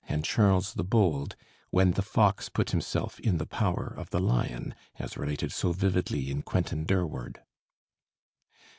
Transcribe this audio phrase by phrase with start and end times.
[0.09, 1.35] and Charles the Bold,
[1.69, 6.31] when the fox put himself in the power of the lion, as related so vividly
[6.31, 7.39] in 'Quentin Durward.'